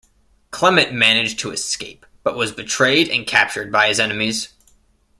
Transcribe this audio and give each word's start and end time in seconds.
Clement 0.49 0.91
managed 0.91 1.37
to 1.41 1.51
escape, 1.51 2.07
but 2.23 2.35
was 2.35 2.51
betrayed 2.51 3.07
and 3.09 3.27
captured 3.27 3.71
by 3.71 3.87
his 3.87 3.99
enemies. 3.99 4.47